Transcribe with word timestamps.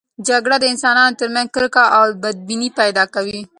جګړه 0.27 0.55
د 0.59 0.65
انسانانو 0.73 1.17
ترمنځ 1.21 1.47
کرکه 1.55 1.83
او 1.97 2.03
بدبیني 2.23 2.69
پیدا 2.79 3.03
کوي. 3.13 3.41